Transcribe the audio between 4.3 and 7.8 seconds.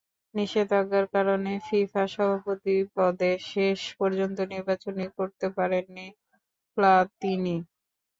নির্বাচনই করতে পারেননি প্লাতিনি।